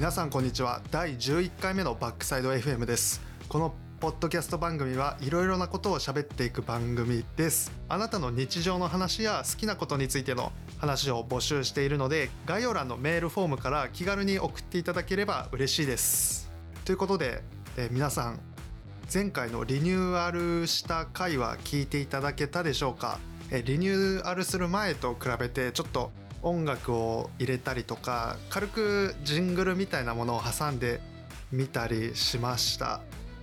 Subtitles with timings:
[0.00, 0.80] 皆さんこんにちは。
[0.90, 3.20] 第11回目のバックサイド FM です。
[3.50, 7.70] このポッドキャスト番組はいろいろなことを喋っていく番組です。
[7.86, 16.50] あなたの日常の話や好きなことについての話を募集しているので概要欄のメールフォームから気軽に送っていただければ嬉しいです。
[16.86, 17.42] ということで、
[17.76, 18.40] えー皆さん
[19.12, 23.18] 前回のリニューアルした回は聞いていただけたでしょうか？
[23.50, 26.10] えリニューアルする前と比べてちょっと
[26.42, 31.00] 音楽を入れたりとか軽くジングルみたいなものを挟んで
[31.52, 33.00] みたりしました、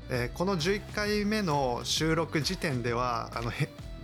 [0.09, 3.51] えーこの11回目の収録時点ではあの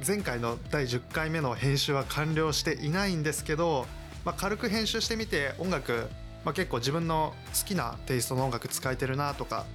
[0.06, 3.86] 前回の第10回目の編集は完了していないんですけど、
[4.26, 6.10] まあ、軽く編集してみて音楽、
[6.44, 9.66] まあ、結構自分の好きなテイストの音楽使えてるなとか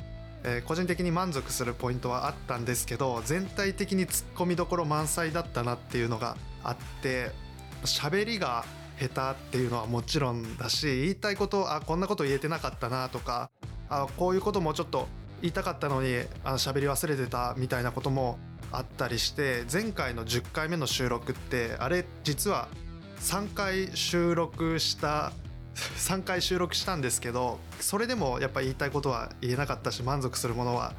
[0.45, 7.31] えー個人的に満足するポイントはあったんですけど全体的にツッコミどころ満載だったなっていうのがあって
[7.85, 8.67] 喋りが
[8.99, 13.51] 下手っていうのはもちろんだし言いたいことあこんなこと言えてなかったなとか
[13.89, 15.09] あこういうこともちょっと
[15.41, 18.39] 言いたかったのにあの喋り忘れてたみたいなことも
[18.73, 22.69] あったりして前回の10回目の収録ってあれ実は
[23.21, 25.33] 3回収録した
[25.75, 30.93] 3回収録したんですけどそれでもやっぱ言いたいことは言えなかったし満足するものは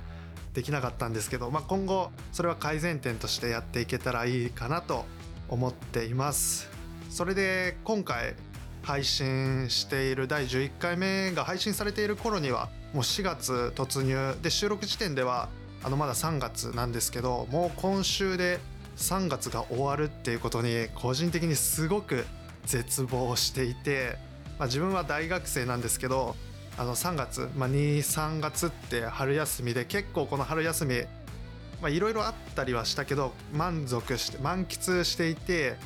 [0.54, 5.06] できなかったんですけど、まあ、今後それは改善点としてやっていけたらいいかなと
[5.48, 6.79] 思っています。
[7.10, 8.36] それで今回
[8.84, 14.38] 配信している第11回目が配信されている頃にはもう4月突入。
[14.42, 15.50] で収録時点では
[15.84, 18.60] あのまだ3月なんですけどもう今週で
[18.98, 22.26] 3月が終わるっていうことに個人的にすごく
[22.66, 24.18] 絶望していて、
[24.60, 26.36] まあ、自分は大学生なんですけど
[26.78, 31.04] あの3月、まあ、23月って春休みで結構この春休み
[31.90, 35.78] いろいろあったりはしたけど満足して満喫していて、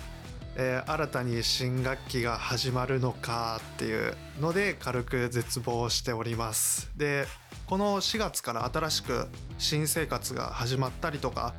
[0.56, 6.92] えー新たに新学期が始まるのかっていうので軽く絶望しております。
[6.96, 7.26] で
[7.66, 9.28] この4月から新しく
[9.58, 11.54] 新生活が始まったりとか、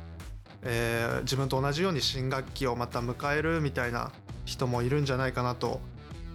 [0.63, 4.11] えー自分と同じように新学期をまた迎えるみたいな
[4.45, 5.81] 人もいるんじゃないかなと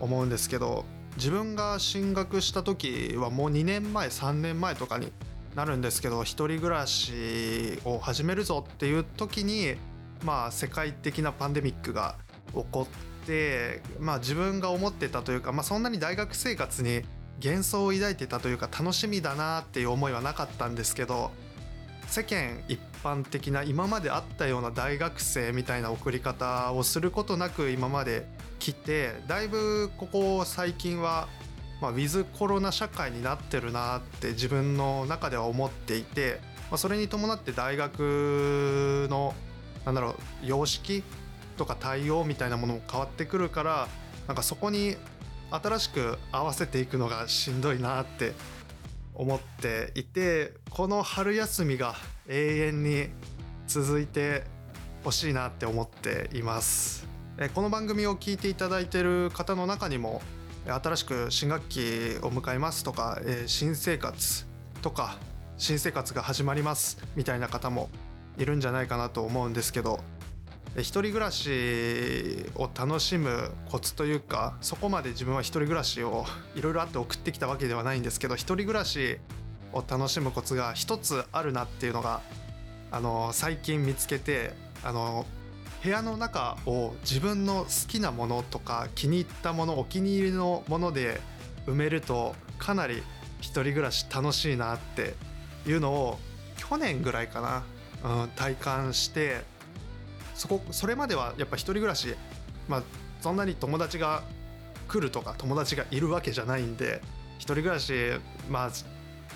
[0.01, 0.85] 思うんですけど
[1.17, 5.13] 自分が進学した時はもう2年前3年前とかに
[5.55, 9.75] なるんですけど一人暮らしを始めるぞっていう時に
[10.25, 12.17] まあ世界的なパンデミックが
[12.55, 12.87] 起こ
[13.23, 17.03] ってまあ自分が思ってたというか、まあ、そんなに大学生活に
[17.43, 21.31] 幻想を抱いてたというか楽しみだなっていう思いはなかったんですけど
[22.07, 28.27] 世間一般的な今まであったような大学生みたいな送り方をすることなく今まで
[28.59, 31.29] 来てだいぶここ最近は、
[31.81, 36.41] まあ、ウィズコロナ社会になってるなって自分の中では思っていて、
[36.71, 39.35] まあ、それに伴って大学の
[39.87, 41.03] なんだろう様式
[41.61, 43.87] とか対応みたいなものも変わってくるから
[44.27, 44.97] なんかそこに
[45.51, 48.33] 新しく合わせていくのがしんどいなって
[49.15, 51.97] 思っていてこの春休みが
[52.29, 53.09] 永遠に
[53.67, 54.45] 続いて
[55.05, 57.07] ほしいなって思っています。
[57.37, 60.23] えこの番組を聞いていただいている方の中にも
[60.67, 61.81] 新しく新学期
[62.23, 64.47] を迎えますとかえ新生活
[64.81, 65.19] とか
[65.59, 67.91] 新生活が始まりますみたいな方も
[68.39, 70.01] いるんじゃないかなと思うんですけど
[70.77, 79.19] 一人暮らしを楽しむコツというかそこまで自分は一人暮らしをいろいろあって送ってきたわけではないんですけど一人暮らし
[79.73, 82.21] を楽しむコツが一つあるなっていうのが
[82.93, 84.53] あの最近見つけて
[84.85, 85.27] あの
[85.83, 91.21] 部屋の中を自分の好きなものとか気に入ったものお気に入りのもので
[91.67, 93.03] 埋めるとかなり
[93.41, 95.15] 一人暮らし楽しいなって
[95.67, 96.19] いうのを
[96.57, 97.41] 去年ぐらいか
[98.05, 99.43] な、うん、体感して
[100.41, 102.15] そこそれまではやっぱ一人暮らし
[102.67, 102.83] まあ
[103.21, 104.23] そんなに友達が
[104.89, 107.03] 来るとか友達がいるわけじゃないんで
[107.37, 107.93] 一人暮らし
[108.49, 108.71] まあ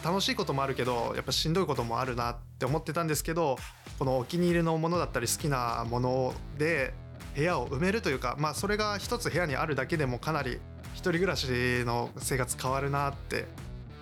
[0.03, 3.59] 楽しいこともあるけどやっぱしんどいこともあるなって思ってたんですけど
[3.99, 6.95] このお気に入りのものだったり好きなもので
[7.37, 10.59] 部屋を埋めるというかまあそれが一つ部屋にあるだけでもかなり
[10.95, 11.47] 一人暮らし
[11.85, 13.45] の生活変わるなって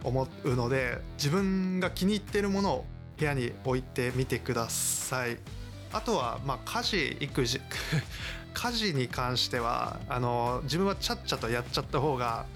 [0.04, 2.84] 思うので自分が気に入ってるものを
[3.18, 5.61] 部屋に置いてみてください。
[5.92, 7.60] あとはまあ家事育児
[8.54, 12.46] 家事に関してはあの自分はちゃっちゃとやっちゃった方が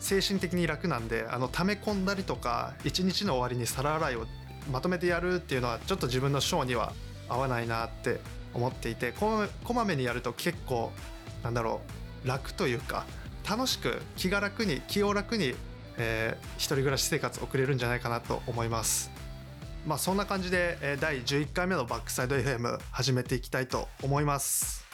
[0.00, 4.26] 精神的に楽なんであの溜め込んだりとか一日の終わりに皿洗いを
[4.72, 6.92] まとめてやるっていうのはちょっと自分の性には
[7.28, 8.20] 合わないなって
[8.54, 10.92] 思っていてこまめにやると結構
[11.42, 11.80] なんだろ
[12.24, 13.04] う楽というか
[13.48, 15.54] 楽しく気が楽に気を楽に、
[15.96, 19.19] えー一人暮らし生活送れるんじゃないかなと思います。
[19.86, 24.84] まあ、そんな感じで、え、第11回目のバックサイド FM 始めていきたいと思います。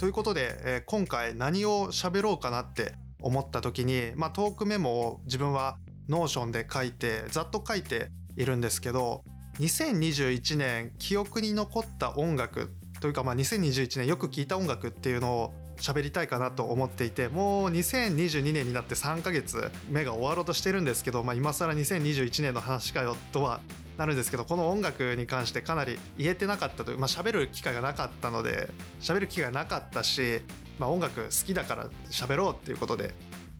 [0.00, 5.76] ということで、え、今回何を喋ろうかなって思った時に、まあ、トークメモを自分は
[6.08, 9.24] Notion で書いてざっと書いているんですけど
[9.60, 12.70] 2021年記憶に残った音楽
[13.00, 23.60] というかまあ2021年よく聴いた音楽っていうのを喋りたいかなと思っていてもう2022年になって3ヶ月目が終わろうとしてるんですけど、まあ、今更2021年の話かよとは
[23.98, 28.70] なるんですけどこの音楽に関してかなり言えてなかったというまあ喋る機会がなかったので
[29.00, 30.40] 喋る機会がなかったし、
[30.78, 33.14] まあ、音楽好きだから喋ろうっていうことで、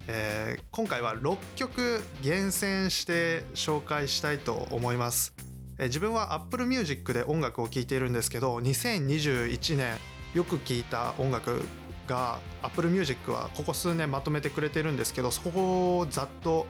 [0.08, 5.54] えー今回は6曲厳選して紹介したいと思います。
[5.79, 9.97] 自分は Apple Music で音楽を聴いているんですけど2021年
[10.35, 11.62] よく聴いた音楽
[12.06, 16.67] が Apple Music はここ数年まとめてくれてるんですけどそこをざっと、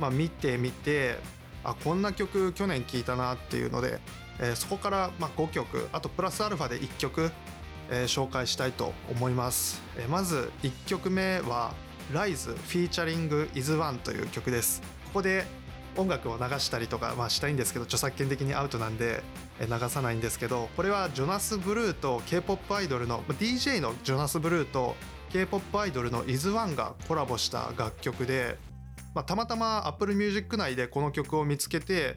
[0.00, 1.18] まあ、見てみて
[1.62, 4.00] あこんな曲去年聴いたなっていうので、
[4.40, 7.30] えーそこからま5曲あとプラスアルファで1曲、
[7.90, 11.74] えー紹介したいと思います、えーまず1曲目は
[12.12, 14.80] Rise フィーチャリング Is One という曲です。
[15.08, 15.44] ここで
[15.98, 19.22] 音楽を流したりとか、まあ、したいんですけど著作権的にアウトなんで
[19.60, 24.94] 流さないんですけどこれはジョナス・ブルーと k p o p アイドルの DJ のジョナス・ブルーと
[25.32, 28.56] k p o p アイドルの Is1 がコラボした楽曲で、
[29.14, 32.16] まあ、たまたま Apple Music 内でこの曲を見つけて、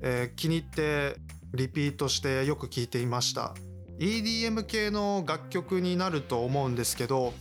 [0.00, 1.16] えー気に入って
[1.52, 3.54] リピートしてよく聴いていました。
[3.98, 7.34] EDM 系の楽曲になると思うんですけど、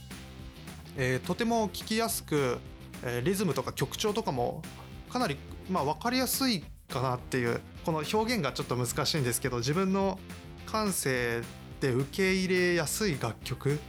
[0.98, 2.58] えーとても聴きやすく、
[3.04, 4.62] えーリズムとか曲調とかも
[5.12, 5.38] かなり、
[5.70, 10.20] まあ、分かりやすいかなっていうこの表現がちょっと難しいんですけど自分の
[10.66, 11.42] 感性
[11.80, 13.80] で受け入れやすい楽曲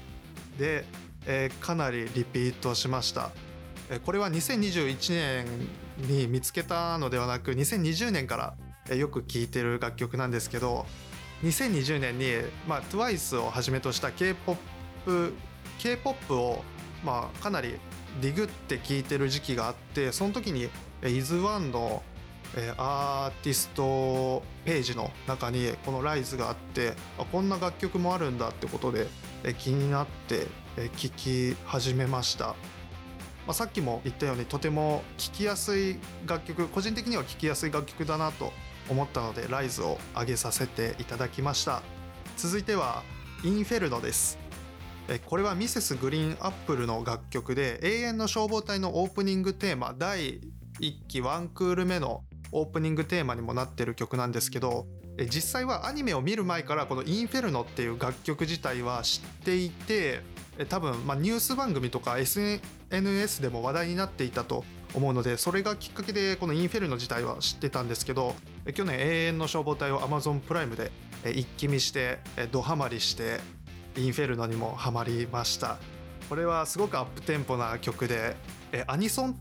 [0.59, 0.85] で、
[1.27, 3.31] えーかなりリピートしました。
[3.91, 5.47] えーこれは2021年
[6.09, 8.55] に見つけたのではなく2020年か
[8.89, 10.87] らよく聴いてる楽曲なんですけど
[11.43, 12.33] 2020年に、
[12.67, 15.35] まあ、TWICE をはじめとした K-POP
[15.79, 16.65] K-POP を、
[17.05, 17.75] まあ、かなり
[18.21, 20.69] ディグって聴いてる時期があってその時に
[21.03, 22.03] えー IZ*ONE の
[22.57, 29.07] えアーティストページの中にこの「RISE」があってあこんな楽曲もあるんだってことで
[29.45, 32.55] えー気になってえー聴き始めました、ま
[33.49, 38.53] あ、さっきも言ったようにとても聴きやすい楽曲個人的には聴きやすい楽曲だなと
[38.89, 41.83] 思ったので「RISE」を上げさせていただきました。
[42.37, 43.03] 続いては
[43.45, 44.39] 「インフェルノ」です。
[45.27, 50.41] これはミセスグリーンアップルの楽曲で永遠の消防隊のオープニングテーマ第
[50.81, 54.87] 1期ワンクール目のオープニングテーマにもなってる曲なんですけど
[55.31, 60.21] 実際はアニメを見る前からこの「インフェルノ」っていう楽曲自体は知っていて
[60.69, 68.35] 多分、まあ、ニュース番組とか SNS でも話題になっていたと思うのでそれがきっかけでこの「インフェルノ」自体は知ってたんですけど
[68.75, 70.91] 去年永遠の消防隊を Amazon プライムで
[71.25, 72.19] 一気見して
[72.51, 73.41] ドハマりして
[73.97, 75.79] インフェルノにもハマりました。
[76.31, 78.37] これはすごくアップテンポな曲で
[78.87, 79.37] アニソン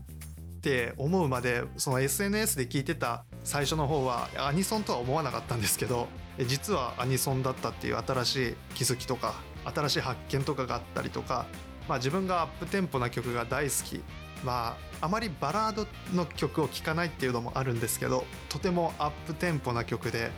[0.60, 6.06] って思うまでその SNS で聞いてた最初の方はアニソンとは思わなかったんですけど
[6.46, 11.46] 実はアニソンだったっていう新しい気づきとか新しい発見とかがあったりとか、
[11.88, 14.02] まあ、自分がアップテンポな曲が大好き。
[14.44, 20.30] まああまりバラードの曲を聴かないっていうのもあるんですけどとてもアップテンポな曲で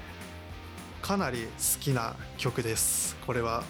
[1.02, 3.16] かなり好きな曲です。
[3.26, 3.64] これは。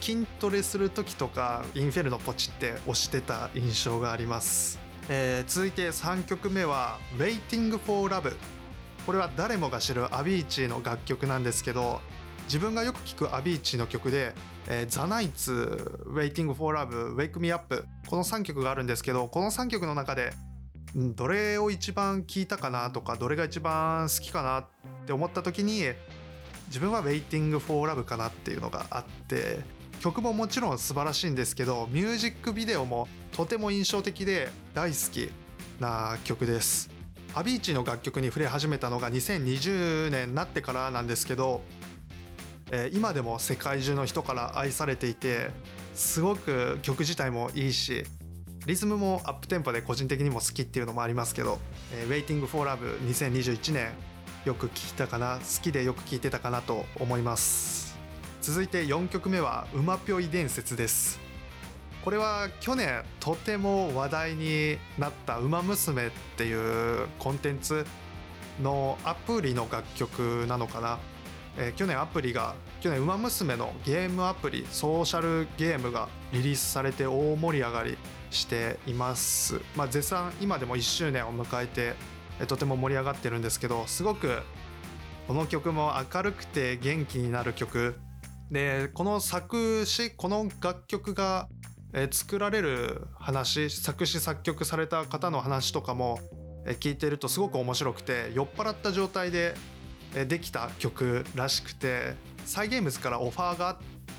[0.00, 8.36] 筋トレする時とかインフェルノポチって押してた印象があります、えー続いて3曲目は「Waiting for Love」
[9.06, 12.00] これは誰もが知るアビーチの楽曲なんですけど
[12.44, 14.34] 自分がよく聴くアビーチの曲で
[14.68, 20.34] 「えー、ザ・ナイツ」「Waiting for Love」「Wake Me Up」この3曲があるんですけどこの3曲の中で
[20.94, 24.66] どれを一番聴いたかなとかどれが一番好きかなっ
[25.06, 25.84] て思った時に
[26.66, 29.60] 自分は「Waiting for Love」かなっていうのがあって
[30.00, 35.30] 曲ももちろん素晴らしいんですけどミュージックビデオもとても印象的で大好き
[35.80, 36.90] な曲です。
[37.34, 41.62] アビーチの楽曲に触れ始めたのが2020年になってからなんですけど、
[42.70, 45.50] えー今でも世界中の人から愛されていて
[45.94, 48.04] すごく曲自体もいいし
[48.66, 51.58] リズムもアップテンポで個人的にも好きっていうのもありますけど
[51.92, 53.90] 「えー Waiting for Love」2021年
[54.44, 57.87] よく聴いたかな好きでよく聴いてたかなと思います。
[58.48, 61.20] 続いて4曲目は「うまぴょい伝説」です。
[62.02, 67.84] これは去年とても話題になった「ウマ娘」っていうコンテンツ
[68.62, 70.98] のアプリの楽曲なのかな、
[71.58, 77.98] えー去年アプリが去年「ウマ娘」のゲームアプリソーシャルゲームがリリースされて大盛り上がり
[78.30, 81.96] しています、まあ、絶賛今でも1周年を迎えて
[82.46, 84.40] とても盛り上がってるんですけどすごく
[85.26, 88.00] この曲も明るくて元気になる曲
[88.50, 91.48] でこの作詞この楽曲が、
[91.92, 96.18] えー作られる話作詞作曲された方の話とかも、
[96.64, 99.54] えー聞いてるとすごく面白くて酔っ払った状態で、
[100.14, 102.14] えーできた曲らしくて
[102.46, 103.76] サイ・ゲームズからオファーがあっ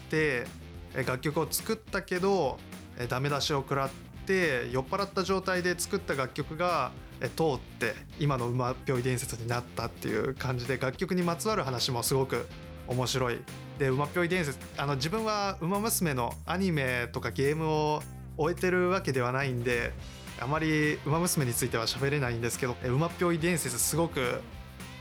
[0.09, 0.45] て、
[0.93, 2.57] えー楽曲を作ったけど、
[2.97, 3.89] えーダメ出しを食らっ
[4.25, 6.91] て酔っ払った状態で作った楽曲が、
[7.35, 12.47] 通って今の馬ぴょい伝説になったっていう感じで楽曲にまつわる話もすごく
[12.87, 13.39] 面白い
[13.79, 18.03] で「馬ぴょい伝説」あの自分は「ウマ娘」のアニメとかゲームを
[18.37, 19.93] 終えてるわけではないんで
[20.39, 24.41] あまり「ウマ娘」については喋れないんですけど「え馬ぴょい伝説」すごく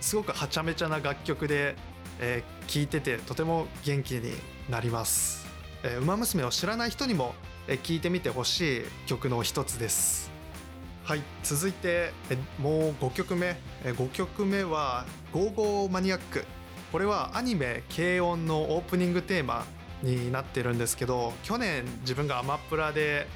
[0.00, 1.76] すごくはちゃめちゃな楽曲で、
[2.20, 4.34] えー聴いててとても元気に
[4.68, 5.46] なります。
[5.82, 7.34] えー、ウマ娘を知らない人にも、
[7.66, 10.30] えー聴いてみてほしい曲の一つです。
[11.02, 16.44] はい続いてえもう5曲目え5曲目は「ゴーゴーマニアック」
[16.90, 19.66] これはアニメ「軽音」のオープニングテーマ
[20.02, 23.26] になってるんですけど去年自分がアマプラで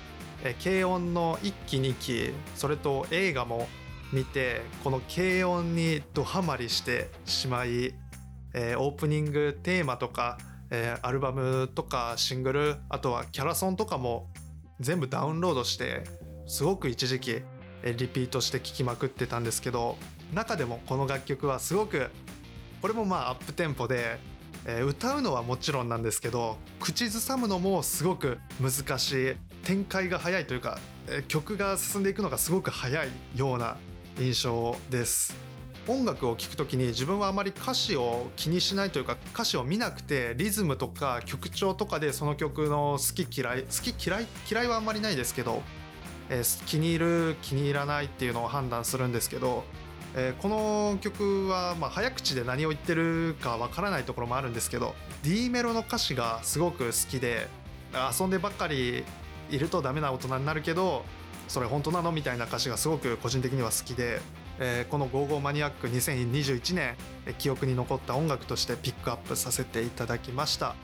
[0.62, 3.68] 軽音の1期2期それと映画も
[4.12, 7.94] 見てこの軽音にドハマりしてしまい、
[8.54, 10.37] オープニングテーマとか、
[11.00, 14.28] アルバムとかシングルあとはキャラソンとかも
[14.80, 16.04] 全部ダウンロードして
[16.47, 17.42] すごく一時期
[17.97, 19.97] リピートして聴きまくってたんですけど
[20.32, 22.11] 中でもこの楽曲はすごく
[22.83, 24.19] これもまあアップテンポで、
[24.67, 33.77] えー歌うのはもちろんなんですけど口ずさむのもすごく難しい展開が早いというか、えー曲が進んでいくのがすごく早いような
[34.19, 35.37] 印象です。
[35.87, 45.62] 音楽を聴くときに自分はあまり歌詞を気にしないというか歌詞を見なくてリズムとか曲調とかでその曲の好き嫌い好き嫌い嫌いはあんまりないですけど、
[46.31, 49.62] えー気に入る気に入らないっていうのを判断するんですけど、
[50.14, 57.49] えーこの曲はま早口で何を言ってるかわからないところもあるんですけど D メロの歌詞がすごく好きで
[58.19, 59.04] 遊んでばっかり
[59.50, 61.04] いるとダメな大人になるけど
[61.49, 64.21] それ本当なのみたいな歌詞がすごく個人的には好きで、
[64.59, 66.95] えーこの「ゴーゴーマニアック」2021年
[67.38, 70.75] 記憶に残った音楽としてピックアップさせていただきました、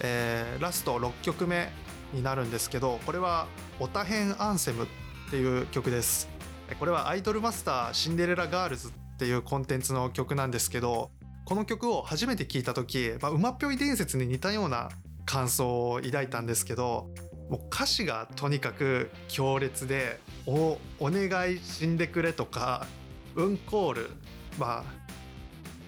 [0.00, 1.70] えーラスト6曲目
[2.12, 3.46] になるんですけどこれは
[3.78, 4.86] 「オタヘンアンセム」っ
[5.30, 6.37] ていう曲です。
[6.76, 11.10] これは「アイドルマスターシンデレラガールズ」っていうコンテンツの曲なんですけど
[11.44, 14.90] この曲を初めて聴いた時、まあ、馬ぴょい伝説に似たような
[15.24, 17.08] 感想を抱いたんですけど
[17.48, 22.86] もう歌詞がとにかく強烈で「おお願い死んでくれ」とか
[23.34, 24.10] 「うんコール」
[24.58, 24.84] まあ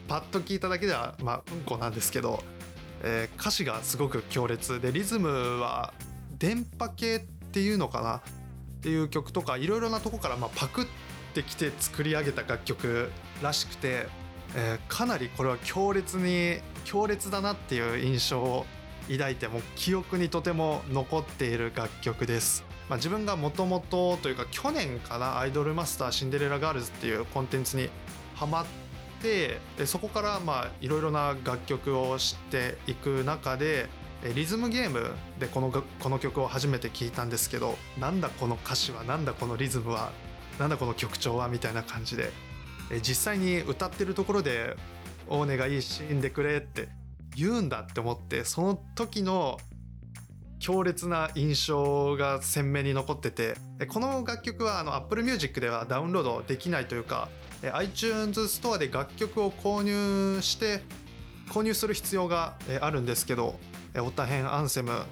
[0.09, 2.43] パッと聞いただけでは、まあ、うんこなんですけど、
[3.03, 5.95] えー歌詞がすごく強烈でリズムは
[6.37, 8.40] 電波系っていうのかな。
[8.81, 10.87] っていう曲とかいろいろなとこからまパクっ
[11.35, 13.11] てきて作り上げた楽曲
[13.43, 14.07] らしくて、
[14.57, 18.67] えーかなりこれは強烈に強烈だなっていう印象を
[19.11, 22.65] 抱いても記憶にとても残っている楽曲です。
[22.89, 27.89] まあ、自分がもともとというか去年かな「アイドルマスターシンデレラガールズ」っていうコンテンツに
[28.35, 28.67] ハマっ
[29.23, 30.41] てそこから
[30.81, 33.89] いろいろな楽曲を知っていく中で
[34.35, 40.13] リズムゲームでこのこの曲を初めて聞いたんですけどなんだこの歌詞はなんだこのリズムは
[40.59, 42.31] なんだこの曲調はみたいな感じで
[43.03, 44.77] 実際に歌ってるところで
[45.27, 46.89] 「お願い死んでくれ」って
[47.35, 49.59] 言うんだって思ってその時の
[50.59, 53.57] 強烈な印象が鮮明に残ってて
[53.89, 57.31] この楽曲はあの Apple Music ではダウンロードできないというか
[57.73, 60.83] iTunes ストアで楽曲を購入して
[61.49, 63.59] 購入する必要があるんですけど
[63.99, 65.03] オタヘンアンセム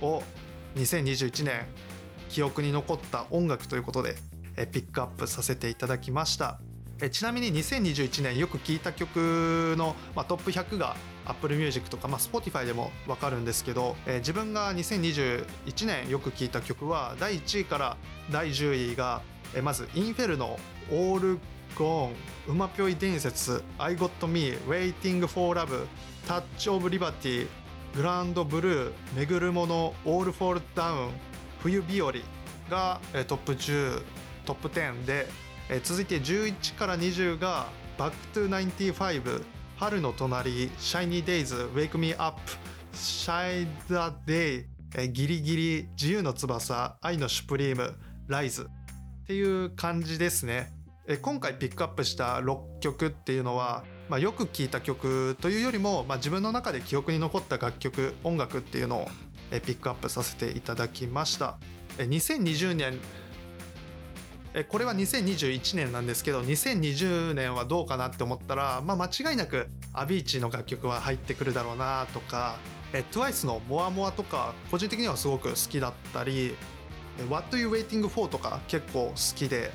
[0.00, 0.22] を
[0.76, 1.66] 2021年
[2.28, 4.16] 記憶に残った音楽ということで
[4.72, 6.60] ピックアップさせていただきました。
[7.10, 9.96] ちなみに2021年よく聴いた曲の、
[10.28, 17.96] トップ100が Apple Music とか、まあ、Spotify でも分かるんですけど、自分が2021年よく聴いた曲は第1位から
[18.30, 19.22] 第10位が、
[19.62, 20.58] まず「Inferno」
[20.92, 21.38] 「All
[21.74, 22.14] Gone」
[22.52, 25.86] 「ウマぴょい伝説」「I Got Me」「Waiting for Love」
[26.28, 27.48] 「Touch of Liberty」
[27.94, 31.10] 「Grand Blue」「めぐるもの」「All Fall Down」
[31.60, 32.12] 「冬日和」
[32.70, 34.02] が、トップ10
[34.44, 35.28] トップ10で、
[35.82, 37.66] 続いて11から20が
[37.98, 39.44] 「Back to 95」
[39.76, 42.40] 「春の隣」「Shiny Days」「Wake Me Up」
[42.94, 44.66] 「シャイダ・デ
[45.04, 47.96] イ」「ギリギリ」「自由の翼」「愛のシュプリーム」
[48.28, 48.68] 「ライズ」
[49.22, 50.72] っていう感じですね。
[51.22, 59.08] 今回ピックアップした6曲っていうのは、まあ、よく聴いた曲というよりも、まあ、自分の中で記憶に残った楽曲音楽っていうのを
[59.52, 61.58] えピックアップさせていただきました。
[61.96, 62.98] え2020年
[64.52, 72.58] えこれは2021年なんですけど2020年はどうかなって思ったら、まあ、間違いなくアビーチの楽曲は入ってくるだろうなとか
[72.92, 76.56] え TWICE の「モアモアとか個人的にはすごく好きだったり
[77.30, 79.70] 「What You Waiting For」とか結構好きで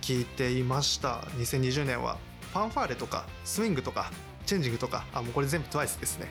[0.00, 2.16] 聴いていました2020年は
[2.52, 4.10] ファンファーレとかスイングとか
[4.46, 6.28] チェンジングとかあもうこれ全部 TWICE ですね。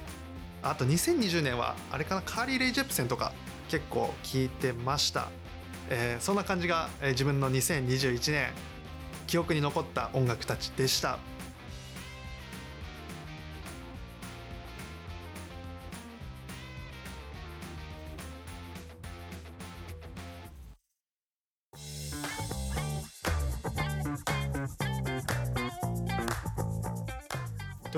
[0.64, 3.32] あと2020年はあれかなカーリー・レイ・ジェプセンとか
[3.70, 5.30] 結構聞いてました、
[5.90, 8.48] えー、そんな感じが、えー、自分の2021年
[9.28, 11.20] 記憶に残った音楽たちでした。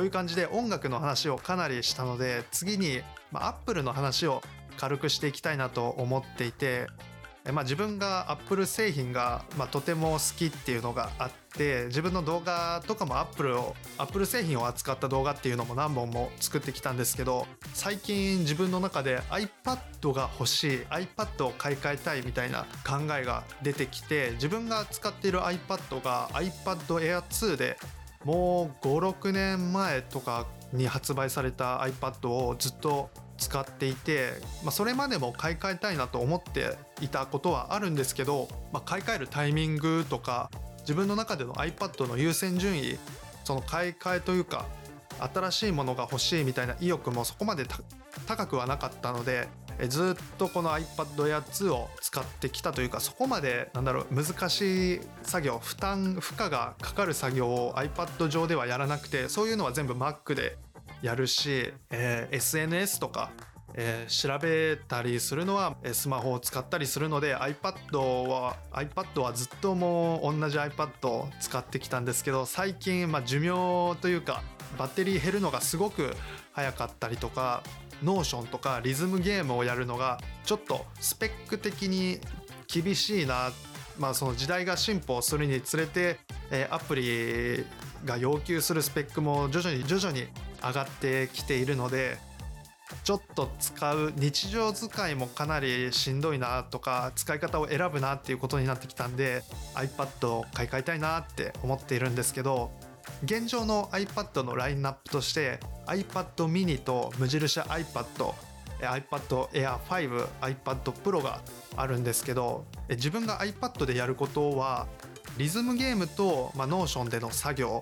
[0.09, 3.01] いう感じで音楽の話をかなりしたので次に、
[3.31, 4.41] ま、アップルの話を
[4.77, 6.87] 軽くしていきたいなと思っていて、
[7.53, 27.77] まあ、自分がアップル製品が、まあ、とても好きっていうのがあって自分の動画とかもアップルをアップル製品を扱った動画っていうのも何本も作ってきたんですけど最近自分の中で iPad が欲しい iPad を買い替えたいみたいな考えが出てきて自分が使っている iPad が iPad Air 2で
[28.25, 34.33] もう56年前とかに発売された iPad をずっと使っていて、
[34.63, 42.97] まあ、それまでも買い替えたいなと思っていたことはあるんですけど、まあ、買い替えるタイミングとか自分の中での iPad の優先順位
[43.45, 44.65] その買い替えというか
[45.33, 47.65] 新しいものが欲しいみたいな意欲もそこまで
[48.27, 49.47] 高くはなかったので
[49.87, 60.57] ずっとこの iPad Air 2を使ってきたというかそこまでなんだろう難しい作業負担負荷がかかる作業を iPad 上ではやらなくてそういうのは全部 Mac で
[61.01, 63.31] やるし、えー、SNS とか、
[63.73, 74.43] えー、調べたりするのはスマホを使ったりするので iPad は iPad はずっともう同じ iPad を使ってきたんですけど最近、まあ、寿命というか
[74.77, 76.15] バッテリー減るのがすごく
[76.51, 77.63] 早かったりとか
[78.03, 82.19] Notion とかリズムゲームをやるのがちょっとスペック的に
[82.67, 83.51] 厳しいな。
[83.97, 86.19] まあその時代が進歩するにつれて、
[86.51, 87.65] えー、アプリ
[88.05, 90.25] が要求するスペックも徐々に徐々に
[90.63, 92.17] 上がってきているので
[93.03, 99.43] ちょっと使う日常使いもかなりしんどいなとか使い方を選ぶなっていうことになってきたんで
[99.75, 102.71] iPad を買い替えたいなって思っているんですけど
[103.23, 108.33] 現状の iPad のラインナップとして iPad mini と無印 iPad
[108.81, 111.41] iPad Air 5、iPad Pro が
[111.75, 114.87] あるんですけど自分が iPad でやることは
[115.37, 117.81] リズムゲームと、まあ、Notion での作業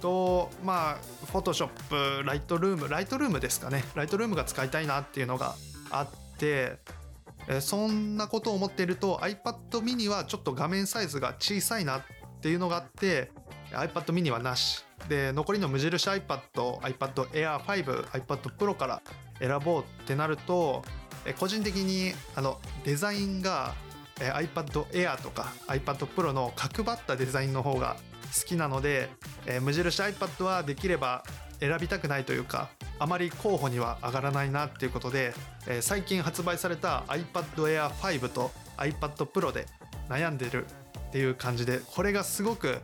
[0.00, 3.84] とまあ Photoshop ライトルームライトルームですかね。
[3.94, 5.54] ライトルームが使いたいなっていうのが
[5.90, 6.78] あって
[7.60, 12.02] そんなことを思っていると iPad mini はちょっと画面サイズが小さいなっ
[12.40, 13.30] ていうのがあって
[13.72, 14.84] iPad mini はなし。
[15.08, 19.02] で残りの無印 iPad、iPad Air 5、iPad Pro から
[19.38, 20.82] 選ぼうってなると
[21.38, 23.74] 個人的にあのデザインが
[24.16, 27.96] iPad Air とか iPad Pro の角張ったデザインの方が
[28.40, 29.10] 好きなので
[29.60, 31.24] 無印 iPad はできれば
[31.60, 35.34] 選びたくないというかあまり候補には上がらないなっていうことで
[35.80, 39.66] 最近発売された iPad Air 5と iPad Pro で
[40.08, 40.66] 悩んでる
[41.08, 42.80] っていう感じでこれがすごく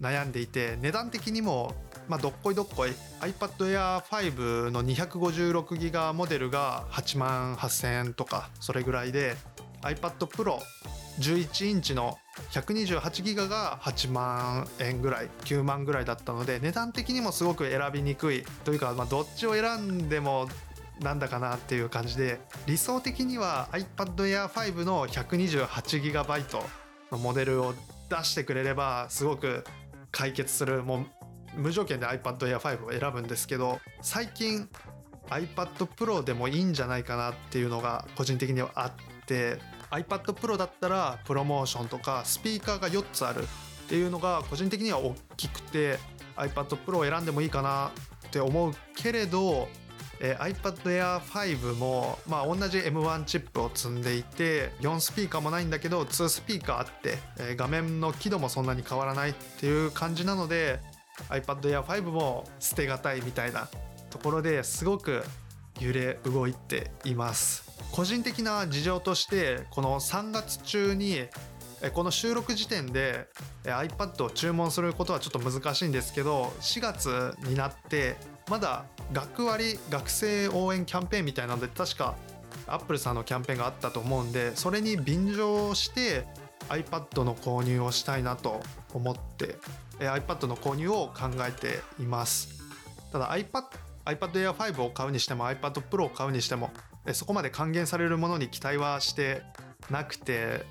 [0.00, 1.74] 悩んでいて値段的にも
[2.10, 9.36] まあ、どっこいどっこい iPad Air 5の256ギガモデルが8万8000円とかそれぐらいで
[9.82, 10.58] iPad Pro
[11.20, 12.18] 11インチの
[12.50, 18.44] 128ギガが8万円ぐらい9万ぐらいだったので値段的にもすごく選びにくい。
[18.64, 20.48] というか、まあ、どっちを選んでも
[21.00, 26.62] なんだかなっていう感じで理想的には iPad Air 5の 128GB
[27.12, 27.74] のモデルを
[28.08, 29.64] 出してくれればすごく
[30.10, 31.06] 解決するも
[31.56, 34.68] う無条件で iPad Air 5を選ぶんですけど最近
[35.28, 39.58] iPad Pro でもいいんじゃないかなっていうのが個人的にはあって
[39.90, 43.46] iPad Pro だったらプロモーションとかスピーカーが4つあるっ
[43.88, 45.98] ていうのが個人的には大きくて
[46.36, 47.90] iPad Pro を選んでもいいかな
[48.26, 49.68] って思うけれど
[50.20, 60.78] えー、iPad Air 5も、まあ、同じ M1 チップを積んでいて4スピーカーもないんだけど2スピーカーあって、えー、画面の輝度もそんなに変わらないっていう感じなので
[61.30, 63.68] iPad Air 5も捨てがたいみたいな
[64.10, 65.22] ところですごく
[65.80, 67.70] 揺れ動いています。
[67.92, 71.26] 個人的な事情としてこの3月中に
[71.94, 73.26] この収録時点で
[73.64, 78.16] iPad を注文することはちょっと難しいんですけど4月になって
[78.48, 82.14] まだ学割学生応援キャンペーンみたいなので確か
[82.66, 86.26] アップルさんのキャンペーンがあったと思うんでそれに便乗して
[86.68, 88.60] iPad の購入をしたいなと
[88.94, 89.56] 思って
[89.98, 92.60] iPad の購入を考えています。
[93.12, 93.64] ただ iPad
[94.04, 96.70] iPad Air 5を買うにしても iPad Pro を買うにしても
[97.12, 99.42] そこまで還元されるものに期待はして
[99.90, 100.64] なくて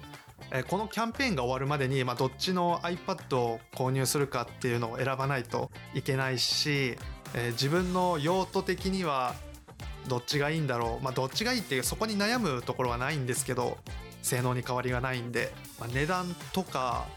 [0.68, 6.98] このキャンペーンが終わるまでに、まあ、どっちの iPad を購入するかっていうのを選ばないといけないし
[7.52, 9.36] 自分の用途的には
[10.08, 11.04] どっちがいいんだろう。
[11.04, 13.78] まあどっちがいいっていうそこに悩むところはないんですけど
[14.22, 17.08] 性能に変わりがないんで、まあ、値段とか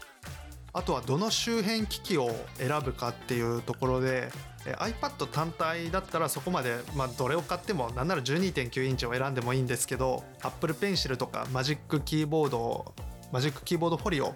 [0.73, 4.29] あとはどの周辺機器を選ぶかっていうところで
[4.65, 12.93] iPad 単体だったらそこまで、まあ、どれを買ってもなんなら12.9インチを選んでもいいんですけど Apple Pencil とかマジックキーボード
[13.31, 14.33] マジックキーボードフォリオっ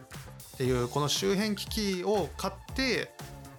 [0.58, 3.12] ていうこの周辺機器を買って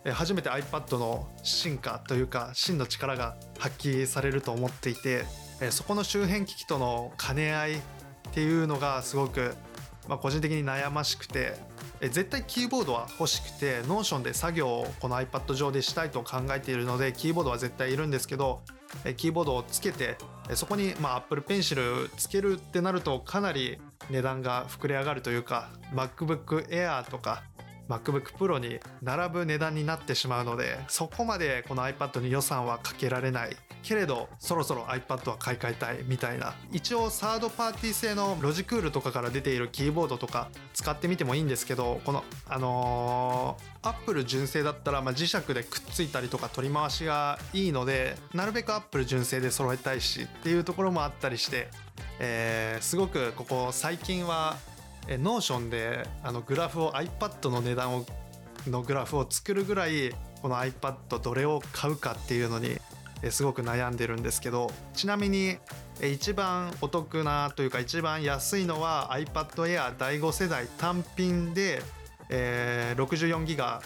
[0.05, 5.25] 初めて iPad の進化というか真の力が発揮されると思っていて
[5.71, 7.81] そこの周辺機器との兼ね合いっ
[8.33, 9.55] ていうのがすごく、
[10.09, 11.55] まあ、個人的に悩ましくて
[12.01, 18.61] 絶対キーボードは欲しくて Notion で作業をこの iPad 上でしたいと考えているのでキーボードは絶対いるんですけど
[19.17, 20.17] キーボードをつけて
[20.55, 23.79] そこにまあ Apple Pencil つけるってなるとかなり
[24.11, 27.43] 値段が膨れ上がるというか MacBook Air とか
[27.89, 33.57] MacBook Pro に並ぶ値段になってしまうのでそこまでこの iPad に予算はかけられない。
[33.83, 36.55] けれどそろそろ iPad は買い替えたいみたいな。
[36.73, 51.69] 一応サードパーティー製のロジクールとかから出ているキーボードとか使ってみてもいいんですけどこのあのー、Apple 純正だったら、まあ、磁石でくっついたりとか取り回しがいいのでなるべく Apple 純正で揃えたいしっていうところもあったりして、
[52.19, 54.57] えー、すごくここ最近は
[55.17, 58.05] Notion であのグラフを iPad の値段を
[58.67, 62.77] のグラフを作るぐらいこの iPad どれを買うかっていうのに
[63.31, 65.57] すごく悩んでるんですけどちなみに
[66.03, 71.83] 一番お得なというか一番安いのは iPad Air 第5世代単品で、
[72.29, 73.83] えー、64ギガ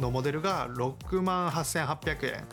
[0.00, 2.44] のモデルが6万8800円。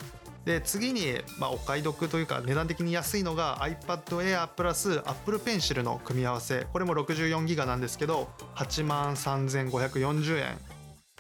[0.50, 6.66] で次に、まあ、お買い得というか値段的に安いのが iPad Air プラス Apple Pencil の組み合わせ。
[6.74, 10.58] これも64ギガなんですけど8万3540円、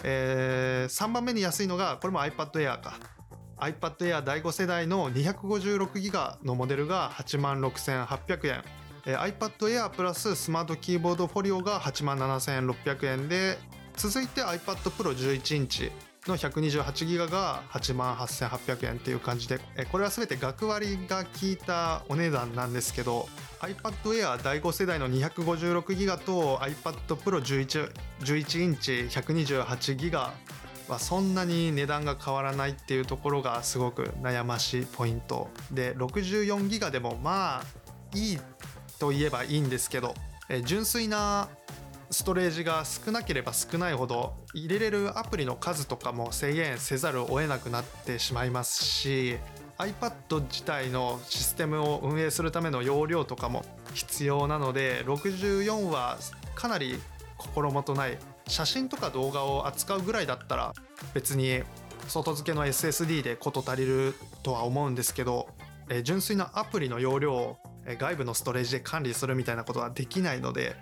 [0.03, 2.97] えー、3番目に安いのがこれも iPad Air か。
[3.59, 8.63] iPad Air 第5世代の256ギガのモデルが8万6800円、
[9.05, 13.59] えー、iPad Air プラススマートキーボードフォリオが8万7600円で
[13.95, 16.08] 続いて iPad Pro 11インチ。
[16.29, 19.59] の128ギガが8万8800円っていう感じで
[19.91, 23.27] これは全て学割が効いたお値段なんですけど
[23.59, 30.33] iPad Air 第5世代の256ギガと iPad Pro 11, 11インチ128ギガ
[30.87, 37.63] はそんなに値段が変わらないっていうところがすごく悩ましいポイントで64ギガでもまあ
[38.17, 38.39] いい
[38.97, 40.13] といえばいいんですけど
[40.63, 41.47] 純粋な
[42.11, 49.37] ストレージが少なければ少ないほど入れれるアプリの数とかも制限せざるを得なくなってしまいますし
[49.77, 56.17] iPad 自体のシステムを運営するための容量とかも必要なので64は
[56.55, 56.99] かなり
[57.37, 58.17] 心もとない
[58.47, 60.73] 写真とか動画を扱うぐらいだったら
[61.13, 61.61] 別に
[62.07, 65.47] 外付けの SSD で事足りるとは思うんですけど、
[65.89, 67.57] え純粋なアプリの容量を
[67.99, 70.75] 外部のストレージで管理するみたいなことはできないので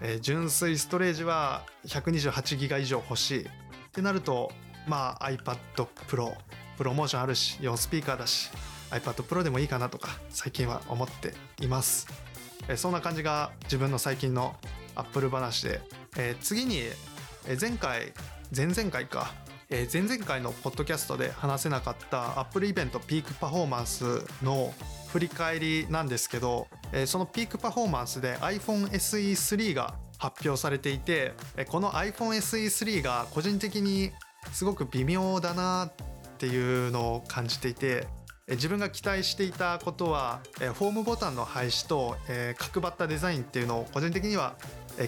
[0.00, 3.44] えー、純粋ストレージは128ギガ以上欲しい。
[3.44, 3.48] っ
[3.92, 4.52] てなると
[4.86, 5.56] まあ iPad
[6.08, 6.32] Pro
[6.76, 8.50] プロモーションあるし4スピーカーだし
[8.90, 12.06] iPad Pro でもいいかなとか最近は思っています、
[12.68, 14.56] えー、そんな感じが自分の最近の
[14.94, 15.80] Apple 話で、
[16.16, 16.80] えー、次に、
[17.46, 18.12] え前回
[18.54, 19.32] 前々回か。
[19.72, 24.74] え前々回のポッドキャストで話せなかった Apple イベントピークパフォーマンスの
[25.12, 34.12] 振り返りなんですけどえそのピークパフォーマンスで iPhone SE3 が発表されていてえこの iPhone SE3 が個人的に
[34.52, 35.92] すごく微妙だなっ
[36.38, 38.06] ていうのを感じていて
[38.48, 40.40] 自分が期待していたことは
[40.78, 42.16] ホームボタンの廃止と
[42.58, 44.54] 角張ったデザインっていうのを個人的には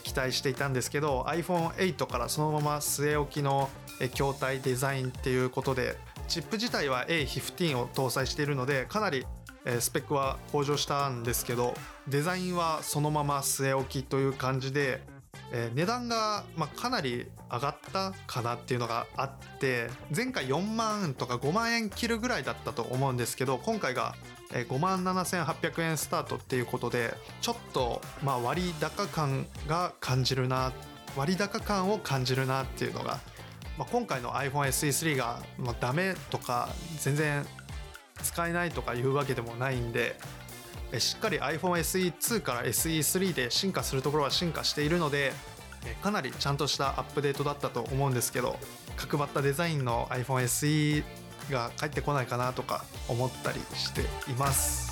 [0.04, 5.96] 期待していたんですけど iPhone8 からそのまま据え置きの筐体デザインっていうことで
[6.28, 9.26] チップ自体は A15 を搭載しているのでかなり
[9.64, 11.74] えスペックは向上したんですけど
[12.08, 15.02] デザインはそのまま据え置きという感じで、
[15.52, 24.14] え値段が、まかなり上がったかなっていうのがあって前回4万とか5万円切るぐらいだったと思うんですけど今回が
[24.50, 30.72] 5万7800円スタートっていうことでちょっとま割高感が感じるな
[31.14, 33.20] 割高感を感じるなっていうのが、
[33.78, 37.44] ま、今回の iPhone SE3 が、まあ、ダメとか全然
[38.22, 40.16] 使えないとかいうわけでもないんで
[40.98, 45.32] しっかり iPhone SE2 から SE3 で進化するところは進化しているので
[46.02, 48.56] かなりちゃんとしたアップデートだったと思うんですけど
[48.96, 51.02] 角張ったデザインの iPhone SE
[51.50, 54.91] が返ってこないかなとか思ったりしています。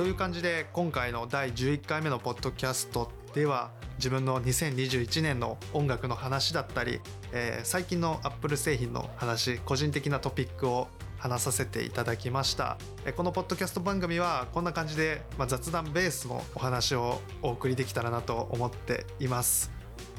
[0.00, 7.00] という感じで今回の第11回目のポッドキャストでは自分の2021年の音楽の話だったり、
[7.32, 12.78] えー、最近のアップル製品の話個人的なトピックを話させていただきました。
[13.14, 19.70] このポッドキャスト番組はこんな感じで、まあ、雑談ベースのお話をお送りできたらなと思っています。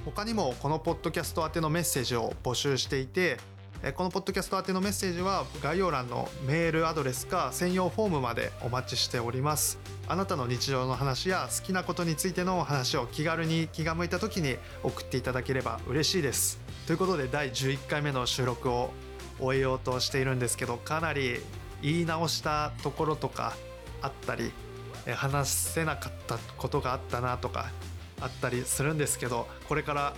[0.06, 3.40] 他にもこのポッドキャスト宛てのメッセージを募集していて
[3.82, 9.80] このポッドキャスト宛てのメッセージは概要欄のメールアドレスか専用フォームまでお待ちしております。
[10.08, 16.60] あなたの日常の話や好きなことについての話を気軽に気が向いた時に送っていただければ嬉しいです。
[16.86, 18.92] ということで第11回目の収録を
[19.40, 21.40] 終えようとしているんですけどかなり
[21.82, 23.56] 言い直したところとか
[24.04, 24.52] あったり
[25.16, 27.72] 話せなかったことがあったなとか
[28.22, 30.14] あったりするんですけどこれから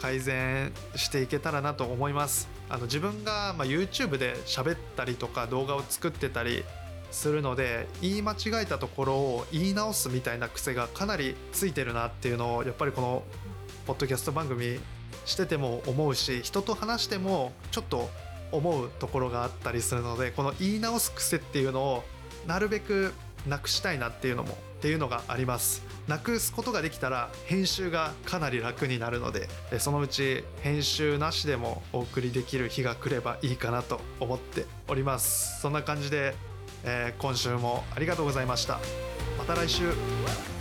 [0.00, 2.48] 改善していけたらなと思います。
[2.68, 6.64] あの自分がま YouTube で喋ったりとか動画を作ってたり
[7.10, 13.22] するので言い間違えたところを言い直すみたいな癖がかなりついてるなっていうのをやっぱりこの
[13.86, 14.80] ポッドキャスト番組
[15.24, 18.10] してても思うし人と話してもちょっと
[18.52, 22.04] 思うところがあったりするのでこの言い直す癖っていうのを
[22.46, 23.12] なるべく
[23.46, 25.82] なくしたいなっていうのもっていうのがあります。
[26.06, 29.48] なくすことができたら編集がかなり楽になるので
[29.80, 35.60] そのうち編集なしでもお送りできる日が来ればいいかなと思っております。
[35.60, 36.34] そんな感じで、
[36.84, 38.78] えー、今週もありがとうございました。
[39.38, 40.55] また来週。